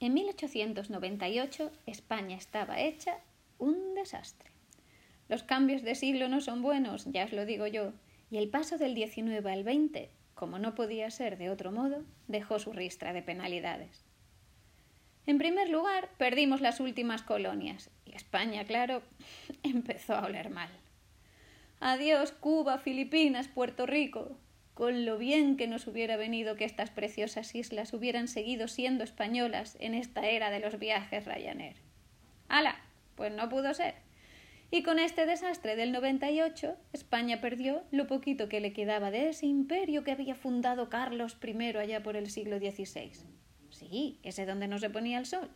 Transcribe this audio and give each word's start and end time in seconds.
En 0.00 0.14
1898 0.14 1.70
España 1.84 2.34
estaba 2.34 2.80
hecha 2.80 3.18
un 3.58 3.94
desastre. 3.94 4.50
Los 5.28 5.42
cambios 5.42 5.82
de 5.82 5.94
siglo 5.94 6.26
no 6.28 6.40
son 6.40 6.62
buenos, 6.62 7.04
ya 7.04 7.26
os 7.26 7.32
lo 7.32 7.44
digo 7.44 7.66
yo, 7.66 7.92
y 8.30 8.38
el 8.38 8.48
paso 8.48 8.78
del 8.78 8.94
19 8.94 9.52
al 9.52 9.62
20, 9.62 10.10
como 10.34 10.58
no 10.58 10.74
podía 10.74 11.10
ser 11.10 11.36
de 11.36 11.50
otro 11.50 11.70
modo, 11.70 12.02
dejó 12.28 12.58
su 12.58 12.72
ristra 12.72 13.12
de 13.12 13.20
penalidades. 13.20 14.06
En 15.26 15.36
primer 15.36 15.68
lugar, 15.68 16.08
perdimos 16.16 16.62
las 16.62 16.80
últimas 16.80 17.20
colonias, 17.20 17.90
y 18.06 18.16
España, 18.16 18.64
claro, 18.64 19.02
empezó 19.62 20.14
a 20.14 20.24
oler 20.24 20.48
mal. 20.48 20.70
Adiós 21.78 22.32
Cuba, 22.32 22.78
Filipinas, 22.78 23.48
Puerto 23.48 23.84
Rico. 23.84 24.38
Con 24.80 25.04
lo 25.04 25.18
bien 25.18 25.58
que 25.58 25.66
nos 25.66 25.86
hubiera 25.86 26.16
venido 26.16 26.56
que 26.56 26.64
estas 26.64 26.88
preciosas 26.88 27.54
islas 27.54 27.92
hubieran 27.92 28.28
seguido 28.28 28.66
siendo 28.66 29.04
españolas 29.04 29.76
en 29.78 29.92
esta 29.92 30.26
era 30.26 30.50
de 30.50 30.58
los 30.58 30.78
viajes 30.78 31.26
Ryanair. 31.26 31.76
¡Hala! 32.48 32.80
Pues 33.14 33.30
no 33.30 33.46
pudo 33.50 33.74
ser. 33.74 33.96
Y 34.70 34.82
con 34.82 34.98
este 34.98 35.26
desastre 35.26 35.76
del 35.76 35.92
98, 35.92 36.78
España 36.94 37.42
perdió 37.42 37.82
lo 37.90 38.06
poquito 38.06 38.48
que 38.48 38.60
le 38.60 38.72
quedaba 38.72 39.10
de 39.10 39.28
ese 39.28 39.44
imperio 39.44 40.02
que 40.02 40.12
había 40.12 40.34
fundado 40.34 40.88
Carlos 40.88 41.36
I 41.46 41.76
allá 41.76 42.02
por 42.02 42.16
el 42.16 42.30
siglo 42.30 42.58
XVI. 42.58 43.12
Sí, 43.68 44.18
ese 44.22 44.46
donde 44.46 44.66
no 44.66 44.78
se 44.78 44.88
ponía 44.88 45.18
el 45.18 45.26
sol. 45.26 45.50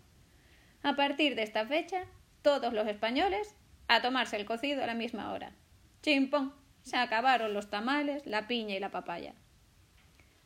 A 0.82 0.96
partir 0.96 1.34
de 1.34 1.44
esta 1.44 1.64
fecha, 1.64 2.04
todos 2.42 2.74
los 2.74 2.86
españoles 2.86 3.56
a 3.88 4.02
tomarse 4.02 4.36
el 4.36 4.44
cocido 4.44 4.84
a 4.84 4.86
la 4.86 4.94
misma 4.94 5.32
hora. 5.32 5.52
Chimpón, 6.02 6.52
se 6.84 6.96
acabaron 6.96 7.54
los 7.54 7.70
tamales, 7.70 8.24
la 8.26 8.46
piña 8.46 8.76
y 8.76 8.80
la 8.80 8.90
papaya. 8.90 9.34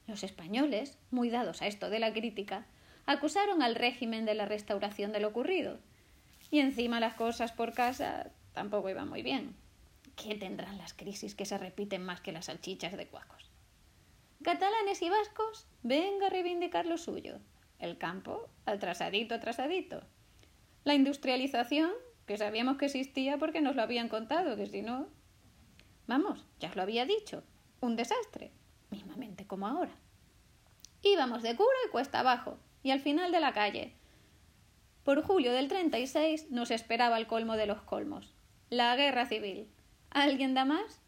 Los 0.06 0.22
españoles, 0.22 0.96
muy 1.10 1.28
dados 1.28 1.60
a 1.60 1.66
esto 1.66 1.90
de 1.90 1.98
la 1.98 2.12
crítica, 2.12 2.66
acusaron 3.06 3.60
al 3.60 3.74
régimen 3.74 4.24
de 4.24 4.34
la 4.34 4.46
restauración 4.46 5.12
de 5.12 5.20
lo 5.20 5.28
ocurrido. 5.28 5.78
Y 6.50 6.60
encima 6.60 7.00
las 7.00 7.14
cosas 7.14 7.52
por 7.52 7.74
casa 7.74 8.30
tampoco 8.54 8.88
iban 8.88 9.08
muy 9.08 9.22
bien. 9.22 9.54
¿Qué 10.16 10.34
tendrán 10.36 10.78
las 10.78 10.94
crisis 10.94 11.34
que 11.34 11.44
se 11.44 11.58
repiten 11.58 12.04
más 12.04 12.20
que 12.20 12.32
las 12.32 12.46
salchichas 12.46 12.96
de 12.96 13.06
cuacos? 13.08 13.50
Catalanes 14.42 15.02
y 15.02 15.10
vascos, 15.10 15.66
venga 15.82 16.28
a 16.28 16.30
reivindicar 16.30 16.86
lo 16.86 16.96
suyo. 16.98 17.40
El 17.78 17.98
campo, 17.98 18.48
atrasadito, 18.64 19.34
atrasadito. 19.34 20.02
La 20.84 20.94
industrialización, 20.94 21.90
que 22.26 22.38
sabíamos 22.38 22.78
que 22.78 22.86
existía 22.86 23.38
porque 23.38 23.60
nos 23.60 23.74
lo 23.74 23.82
habían 23.82 24.08
contado, 24.08 24.56
que 24.56 24.66
si 24.66 24.82
no. 24.82 25.08
Vamos, 26.08 26.46
ya 26.58 26.70
os 26.70 26.76
lo 26.76 26.80
había 26.80 27.04
dicho, 27.04 27.44
un 27.82 27.94
desastre, 27.94 28.50
mismamente 28.90 29.46
como 29.46 29.66
ahora. 29.66 29.92
Íbamos 31.02 31.42
de 31.42 31.54
cura 31.54 31.76
y 31.86 31.90
cuesta 31.90 32.20
abajo, 32.20 32.58
y 32.82 32.92
al 32.92 33.00
final 33.00 33.30
de 33.30 33.40
la 33.40 33.52
calle. 33.52 33.92
Por 35.04 35.22
julio 35.22 35.52
del 35.52 35.68
36 35.68 36.50
nos 36.50 36.70
esperaba 36.70 37.18
el 37.18 37.26
colmo 37.26 37.56
de 37.56 37.66
los 37.66 37.82
colmos, 37.82 38.32
la 38.70 38.96
guerra 38.96 39.26
civil. 39.26 39.68
¿Alguien 40.08 40.54
da 40.54 40.64
más? 40.64 41.02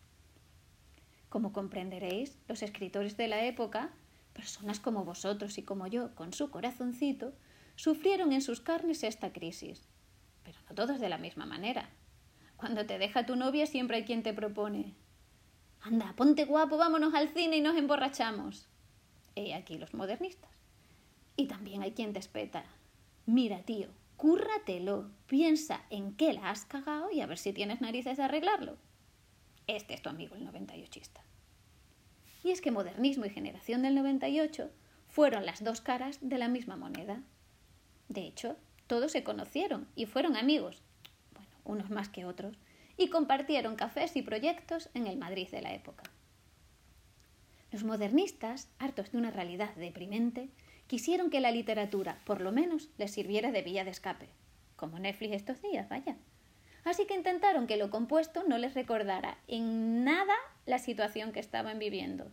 Como 1.31 1.55
comprenderéis, 1.55 2.39
los 2.47 2.63
escritores 2.63 3.17
de 3.17 3.29
la 3.29 3.47
época, 3.47 3.93
personas 4.35 4.81
como 4.81 5.07
vosotros 5.07 5.57
y 5.57 5.63
como 5.63 5.87
yo, 5.87 6.15
con 6.15 6.35
su 6.35 6.51
corazoncito, 6.51 7.33
sufrieron 7.75 8.33
en 8.33 8.43
sus 8.43 8.61
carnes 8.61 9.03
esta 9.03 9.33
crisis. 9.33 9.89
Pero 10.45 10.59
no 10.69 10.75
todos 10.75 11.01
de 11.01 11.09
la 11.09 11.17
misma 11.17 11.47
manera. 11.47 11.89
Cuando 12.61 12.85
te 12.85 12.99
deja 12.99 13.25
tu 13.25 13.37
novia 13.37 13.65
siempre 13.65 13.97
hay 13.97 14.05
quien 14.05 14.23
te 14.23 14.35
propone 14.35 14.93
Anda, 15.81 16.13
ponte 16.15 16.45
guapo, 16.45 16.77
vámonos 16.77 17.15
al 17.15 17.31
cine 17.31 17.57
y 17.57 17.63
nos 17.63 17.75
emborrachamos. 17.75 18.69
He 19.35 19.55
aquí 19.55 19.79
los 19.79 19.95
modernistas. 19.95 20.51
Y 21.37 21.47
también 21.47 21.81
hay 21.81 21.93
quien 21.93 22.13
te 22.13 22.19
espeta. 22.19 22.67
Mira, 23.25 23.63
tío, 23.63 23.89
cúrratelo, 24.19 25.11
piensa 25.27 25.87
en 25.89 26.15
qué 26.17 26.35
la 26.35 26.51
has 26.51 26.67
cagado 26.67 27.11
y 27.11 27.23
a 27.23 27.27
ver 27.27 27.39
si 27.39 27.55
tienes 27.55 27.81
narices 27.81 28.19
de 28.19 28.25
arreglarlo. 28.25 28.77
Este 29.67 29.95
es 29.95 30.03
tu 30.03 30.11
amigo 30.11 30.37
el 30.37 30.47
98ista. 30.47 31.23
Y 32.45 32.51
es 32.51 32.61
que 32.61 32.71
modernismo 32.71 33.25
y 33.25 33.31
generación 33.31 33.81
del 33.81 33.95
98 33.95 34.71
fueron 35.09 35.47
las 35.47 35.65
dos 35.65 35.81
caras 35.81 36.19
de 36.21 36.37
la 36.37 36.49
misma 36.49 36.77
moneda. 36.77 37.23
De 38.11 38.27
hecho, 38.27 38.59
todos 38.87 39.13
se 39.13 39.25
conocieron 39.25 39.89
y 39.97 40.05
fueron 40.05 40.37
amigos, 40.37 40.83
unos 41.65 41.91
más 41.91 42.09
que 42.09 42.25
otros, 42.25 42.57
y 42.97 43.09
compartieron 43.09 43.77
cafés 43.77 44.17
y 44.17 44.23
proyectos 44.23 44.91
en 44.95 45.07
el 45.07 45.17
Madrid 45.17 45.49
de 45.51 45.63
la 45.63 45.75
época. 45.75 46.03
Los 47.73 47.85
modernistas, 47.85 48.69
hartos 48.79 49.13
de 49.13 49.19
una 49.19 49.31
realidad 49.31 49.75
deprimente, 49.77 50.49
quisieron 50.87 51.31
que 51.31 51.41
la 51.41 51.53
literatura, 51.53 52.19
por 52.25 52.41
lo 52.41 52.53
menos, 52.53 52.89
les 52.99 53.13
sirviera 53.13 53.53
de 53.53 53.63
vía 53.63 53.85
de 53.85 53.91
escape, 53.91 54.29
como 54.77 54.99
Netflix 54.99 55.35
estos 55.35 55.63
días, 55.63 55.89
vaya. 55.89 56.17
Así 56.85 57.07
que 57.07 57.15
intentaron 57.15 57.67
que 57.67 57.77
lo 57.77 57.91
compuesto 57.91 58.43
no 58.47 58.59
les 58.59 58.75
recordara 58.75 59.39
en 59.47 60.03
nada 60.03 60.35
la 60.67 60.79
situación 60.79 61.33
que 61.33 61.41
estaban 61.41 61.79
viviendo. 61.79 62.31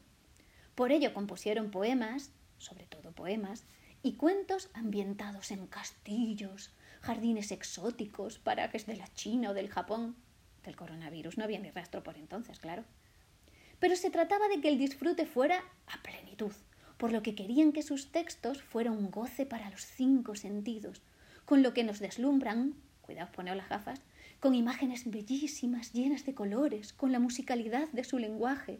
Por 0.74 0.92
ello 0.92 1.14
compusieron 1.14 1.70
poemas, 1.70 2.32
sobre 2.58 2.86
todo 2.86 3.12
poemas, 3.12 3.66
y 4.08 4.14
cuentos 4.14 4.70
ambientados 4.74 5.52
en 5.52 5.68
castillos, 5.68 6.72
jardines 7.02 7.52
exóticos, 7.52 8.40
parajes 8.40 8.86
de 8.86 8.96
la 8.96 9.14
China 9.14 9.50
o 9.50 9.54
del 9.54 9.68
Japón. 9.68 10.16
Del 10.64 10.78
coronavirus 10.78 11.38
no 11.38 11.44
había 11.44 11.60
ni 11.60 11.72
rastro 11.72 12.04
por 12.04 12.18
entonces, 12.18 12.58
claro. 12.60 12.86
Pero 13.82 13.98
se 13.98 14.10
trataba 14.10 14.48
de 14.48 14.62
que 14.62 14.70
el 14.70 14.78
disfrute 14.78 15.26
fuera 15.26 15.62
a 15.88 16.02
plenitud, 16.04 16.54
por 16.98 17.12
lo 17.12 17.22
que 17.22 17.36
querían 17.36 17.74
que 17.74 17.84
sus 17.84 18.14
textos 18.14 18.62
fueran 18.62 18.94
un 18.94 19.12
goce 19.12 19.46
para 19.46 19.70
los 19.70 19.82
cinco 19.82 20.36
sentidos, 20.36 21.02
con 21.44 21.62
lo 21.62 21.74
que 21.74 21.84
nos 21.84 22.00
deslumbran, 22.00 22.76
cuidado 23.02 23.34
poneos 23.34 23.58
las 23.58 23.68
gafas, 23.68 24.00
con 24.40 24.56
imágenes 24.56 25.12
bellísimas, 25.12 25.92
llenas 25.92 26.26
de 26.26 26.34
colores, 26.34 26.94
con 26.94 27.12
la 27.12 27.20
musicalidad 27.20 27.90
de 27.90 28.06
su 28.06 28.20
lenguaje, 28.20 28.80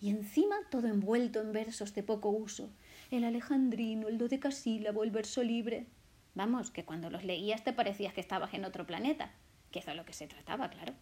y 0.00 0.08
encima 0.08 0.56
todo 0.70 0.86
envuelto 0.88 1.42
en 1.42 1.52
versos 1.52 1.92
de 1.92 2.02
poco 2.02 2.30
uso, 2.30 2.70
el 3.10 3.24
alejandrino, 3.24 4.08
el 4.08 4.18
dodecasílabo, 4.18 5.04
el 5.04 5.10
verso 5.10 5.42
libre. 5.42 5.86
Vamos, 6.34 6.70
que 6.70 6.84
cuando 6.84 7.10
los 7.10 7.24
leías 7.24 7.64
te 7.64 7.72
parecías 7.72 8.12
que 8.12 8.20
estabas 8.20 8.52
en 8.54 8.64
otro 8.64 8.86
planeta, 8.86 9.32
que 9.70 9.78
es 9.78 9.86
de 9.86 9.94
lo 9.94 10.04
que 10.04 10.12
se 10.12 10.26
trataba, 10.26 10.70
claro. 10.70 10.94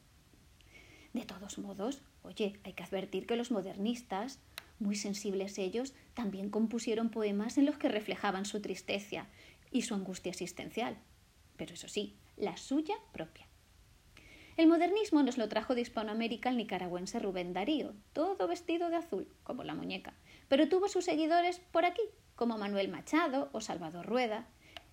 De 1.13 1.25
todos 1.25 1.59
modos, 1.59 2.03
oye, 2.23 2.59
hay 2.65 2.73
que 2.73 2.83
advertir 2.83 3.27
que 3.27 3.37
los 3.37 3.51
modernistas, 3.51 4.41
muy 4.79 4.97
sensibles 4.97 5.59
ellos, 5.59 5.95
también 6.13 6.51
compusieron 6.51 7.11
poemas 7.11 7.57
en 7.57 7.67
los 7.67 7.79
que 7.79 7.89
reflejaban 7.89 8.45
su 8.45 8.61
tristeza 8.61 9.27
y 9.71 9.83
su 9.83 9.95
angustia 9.95 10.31
existencial, 10.31 10.97
pero 11.57 11.75
eso 11.75 11.89
sí, 11.89 12.17
la 12.37 12.57
suya 12.57 12.95
propia. 13.13 13.47
El 14.57 14.69
modernismo 14.69 15.23
nos 15.23 15.37
lo 15.37 15.49
trajo 15.49 15.75
de 15.75 15.81
Hispanoamérica 15.81 16.49
el 16.49 16.57
nicaragüense 16.57 17.19
Rubén 17.19 17.53
Darío, 17.53 17.93
todo 18.13 18.47
vestido 18.47 18.89
de 18.89 18.97
azul, 18.97 19.29
como 19.43 19.65
la 19.65 19.75
muñeca, 19.75 20.15
pero 20.49 20.69
tuvo 20.69 20.89
sus 20.89 21.05
seguidores 21.05 21.61
por 21.73 21.85
aquí, 21.85 22.03
como 22.37 22.59
Manuel 22.59 22.89
Machado 22.89 23.49
o 23.53 23.61
Salvador 23.61 24.07
Rueda, 24.07 24.47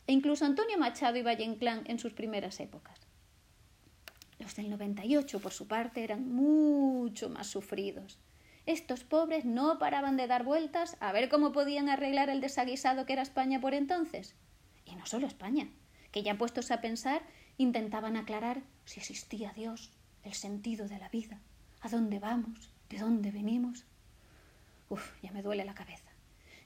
e 0.08 0.14
incluso 0.14 0.46
Antonio 0.46 0.78
Machado 0.78 1.18
y 1.18 1.22
Valle 1.22 1.44
Inclán 1.44 1.84
en 1.86 2.00
sus 2.00 2.14
primeras 2.14 2.60
épocas. 2.60 3.00
Los 4.40 4.56
del 4.56 4.70
98, 4.70 5.40
por 5.40 5.52
su 5.52 5.68
parte, 5.68 6.04
eran 6.04 6.28
mucho 6.28 7.30
más 7.30 7.48
sufridos. 7.48 8.18
Estos 8.66 9.04
pobres 9.04 9.46
no 9.46 9.80
paraban 9.80 10.18
de 10.18 10.28
dar 10.28 10.44
vueltas 10.44 10.98
a 11.00 11.12
ver 11.12 11.30
cómo 11.30 11.52
podían 11.52 11.90
arreglar 11.90 12.30
el 12.30 12.42
desaguisado 12.42 13.06
que 13.06 13.14
era 13.14 13.22
España 13.22 13.60
por 13.60 13.74
entonces. 13.74 14.36
Y 14.86 14.96
no 14.96 15.06
solo 15.06 15.28
España, 15.28 15.70
que 16.12 16.24
ya 16.24 16.38
puestos 16.38 16.72
a 16.72 16.82
pensar 16.82 17.24
intentaban 17.58 18.18
aclarar 18.18 18.64
si 18.86 19.00
existía 19.00 19.54
Dios, 19.54 19.92
el 20.24 20.34
sentido 20.34 20.88
de 20.88 21.00
la 21.00 21.10
vida, 21.10 21.40
a 21.82 21.90
dónde 21.90 22.20
vamos, 22.20 22.72
de 22.90 23.00
dónde 23.00 23.32
venimos. 23.32 23.86
Uf, 24.92 25.14
ya 25.22 25.32
me 25.32 25.42
duele 25.42 25.64
la 25.64 25.74
cabeza. 25.74 26.12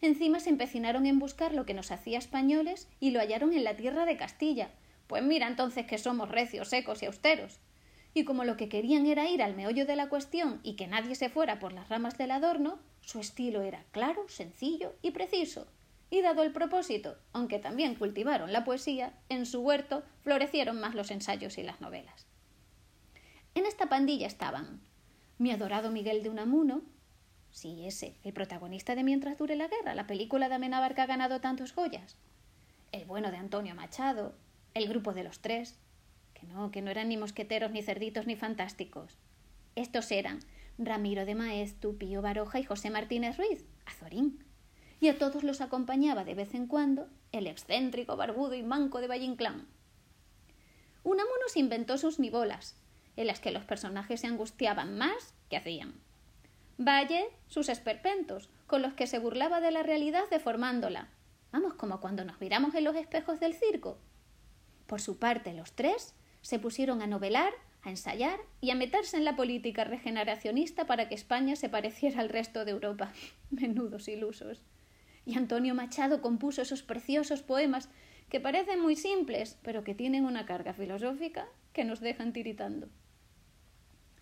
Encima 0.02 0.40
se 0.40 0.50
empecinaron 0.50 1.06
en 1.06 1.20
buscar 1.20 1.54
lo 1.54 1.68
que 1.68 1.76
nos 1.76 1.92
hacía 1.92 2.18
españoles 2.18 2.90
y 3.00 3.12
lo 3.12 3.20
hallaron 3.20 3.54
en 3.54 3.64
la 3.64 3.78
tierra 3.78 4.06
de 4.06 4.18
Castilla. 4.18 4.72
Pues 5.06 5.22
mira 5.22 5.48
entonces 5.48 5.86
que 5.86 6.00
somos 6.00 6.30
recios, 6.30 6.70
secos 6.70 7.04
y 7.04 7.06
austeros. 7.06 7.60
Y 8.16 8.26
como 8.26 8.44
lo 8.44 8.58
que 8.58 8.68
querían 8.68 9.06
era 9.06 9.30
ir 9.30 9.44
al 9.44 9.56
meollo 9.56 9.86
de 9.86 9.96
la 9.96 10.10
cuestión 10.10 10.60
y 10.64 10.76
que 10.76 10.88
nadie 10.88 11.14
se 11.14 11.30
fuera 11.30 11.60
por 11.60 11.72
las 11.72 11.88
ramas 11.88 12.18
del 12.18 12.32
adorno, 12.32 12.80
su 13.02 13.20
estilo 13.20 13.62
era 13.62 13.86
claro, 13.92 14.28
sencillo 14.28 14.96
y 15.04 15.12
preciso. 15.12 15.68
Y 16.10 16.22
dado 16.22 16.42
el 16.42 16.52
propósito, 16.52 17.18
aunque 17.32 17.60
también 17.60 17.94
cultivaron 17.94 18.52
la 18.52 18.64
poesía, 18.64 19.14
en 19.30 19.46
su 19.46 19.62
huerto 19.62 20.02
florecieron 20.22 20.80
más 20.80 20.96
los 20.96 21.12
ensayos 21.12 21.60
y 21.60 21.64
las 21.64 21.80
novelas. 21.80 22.26
En 23.54 23.68
esta 23.68 23.88
pandilla 23.88 24.26
estaban 24.26 24.82
mi 25.38 25.52
adorado 25.52 25.92
Miguel 25.92 26.24
de 26.24 26.30
Unamuno, 26.32 26.82
Sí, 27.56 27.88
ese, 27.88 28.18
el 28.26 28.34
protagonista 28.34 28.96
de 28.96 29.04
Mientras 29.06 29.38
dure 29.38 29.56
la 29.56 29.70
guerra, 29.70 29.96
la 29.96 30.08
película 30.08 30.50
de 30.50 30.56
Amenábar 30.56 30.94
que 30.94 31.00
ha 31.00 31.06
ganado 31.06 31.40
tantos 31.40 31.74
Goyas. 31.74 32.18
El 32.92 33.06
bueno 33.06 33.32
de 33.32 33.38
Antonio 33.38 33.74
Machado, 33.76 34.36
el 34.74 34.90
grupo 34.90 35.14
de 35.14 35.24
los 35.24 35.40
tres. 35.40 35.80
Que 36.34 36.46
no, 36.46 36.70
que 36.70 36.82
no 36.82 36.92
eran 36.92 37.08
ni 37.08 37.16
mosqueteros, 37.16 37.72
ni 37.72 37.82
cerditos, 37.82 38.28
ni 38.28 38.36
fantásticos. 38.36 39.18
Estos 39.76 40.12
eran 40.12 40.42
Ramiro 40.78 41.26
de 41.26 41.34
Maestu, 41.34 41.98
Pío 41.98 42.22
Baroja 42.22 42.60
y 42.60 42.66
José 42.66 42.90
Martínez 42.90 43.38
Ruiz, 43.38 43.64
Azorín. 43.86 44.44
y 45.00 45.08
a 45.08 45.18
todos 45.18 45.46
los 45.46 45.62
acompañaba 45.62 46.26
de 46.26 46.36
vez 46.36 46.56
en 46.56 46.68
cuando 46.68 47.08
el 47.32 47.48
excéntrico, 47.48 48.18
barbudo 48.18 48.56
y 48.56 48.64
manco 48.64 49.00
de 49.00 49.08
Valle 49.08 49.24
Inclán. 49.24 49.66
Unamuno 51.04 51.48
se 51.48 51.62
inventó 51.62 51.98
sus 51.98 52.20
nivolas, 52.20 52.76
en 53.16 53.28
las 53.28 53.40
que 53.40 53.52
los 53.52 53.64
personajes 53.64 54.20
se 54.20 54.28
angustiaban 54.28 54.98
más 54.98 55.34
que 55.50 55.56
hacían. 55.56 56.05
Valle, 56.78 57.30
sus 57.48 57.70
esperpentos, 57.70 58.50
con 58.68 58.82
los 58.82 58.94
que 58.94 59.08
se 59.08 59.20
burlaba 59.20 59.62
de 59.62 59.72
la 59.72 59.84
realidad 59.84 60.24
deformándola. 60.30 61.10
Vamos, 61.52 61.76
como 61.76 62.02
cuando 62.02 62.26
nos 62.26 62.42
miramos 62.42 62.76
en 62.76 62.84
los 62.84 62.96
espejos 62.96 63.40
del 63.40 63.54
circo. 63.54 63.98
Por 64.88 65.00
su 65.00 65.18
parte, 65.18 65.54
los 65.54 65.72
tres 65.72 66.14
se 66.42 66.60
pusieron 66.60 67.02
a 67.02 67.08
novelar, 67.08 67.54
a 67.82 67.90
ensayar 67.90 68.40
y 68.60 68.72
a 68.72 68.76
meterse 68.76 69.16
en 69.16 69.24
la 69.24 69.38
política 69.38 69.86
regeneracionista 69.86 70.86
para 70.86 71.08
que 71.08 71.16
España 71.16 71.56
se 71.56 71.70
pareciera 71.70 72.20
al 72.20 72.30
resto 72.30 72.66
de 72.66 72.72
Europa. 72.72 73.14
Menudos 73.52 74.08
ilusos. 74.10 74.62
Y 75.26 75.38
Antonio 75.38 75.74
Machado 75.76 76.22
compuso 76.22 76.62
esos 76.62 76.84
preciosos 76.84 77.42
poemas 77.42 77.90
que 78.30 78.42
parecen 78.42 78.82
muy 78.82 78.96
simples, 78.96 79.58
pero 79.64 79.84
que 79.84 79.96
tienen 79.96 80.26
una 80.26 80.46
carga 80.46 80.74
filosófica 80.74 81.48
que 81.74 81.86
nos 81.86 82.00
dejan 82.00 82.34
tiritando. 82.34 82.90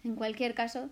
En 0.04 0.16
cualquier 0.16 0.54
caso, 0.54 0.90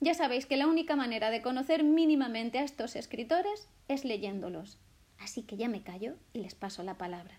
ya 0.00 0.14
sabéis 0.14 0.46
que 0.46 0.56
la 0.56 0.66
única 0.66 0.96
manera 0.96 1.30
de 1.30 1.42
conocer 1.42 1.84
mínimamente 1.84 2.58
a 2.58 2.64
estos 2.64 2.96
escritores 2.96 3.68
es 3.88 4.04
leyéndolos. 4.04 4.78
Así 5.18 5.42
que 5.42 5.56
ya 5.56 5.68
me 5.68 5.82
callo 5.82 6.16
y 6.32 6.40
les 6.40 6.54
paso 6.54 6.82
la 6.82 6.98
palabra. 6.98 7.38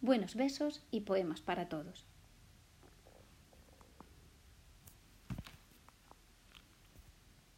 Buenos 0.00 0.34
besos 0.34 0.82
y 0.90 1.00
poemas 1.00 1.40
para 1.40 1.68
todos. 1.68 2.06